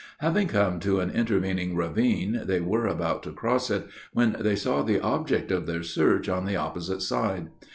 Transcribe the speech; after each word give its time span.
Having 0.17 0.47
come 0.47 0.79
to 0.79 0.99
an 0.99 1.11
intervening 1.11 1.75
ravine, 1.75 2.41
they 2.45 2.59
were 2.59 2.87
about 2.87 3.21
to 3.21 3.31
cross 3.31 3.69
it, 3.69 3.87
when 4.13 4.35
they 4.39 4.55
saw 4.55 4.81
the 4.81 4.99
object 4.99 5.51
of 5.51 5.67
their 5.67 5.83
search 5.83 6.27
on 6.27 6.45
the 6.45 6.55
opposite 6.55 7.03
side. 7.03 7.51